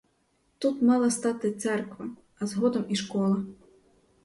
Тут 0.57 0.81
мала 0.81 1.09
стати 1.11 1.51
церква, 1.51 2.09
а 2.39 2.45
згодом 2.47 2.85
і 2.89 2.95
школа. 2.95 3.45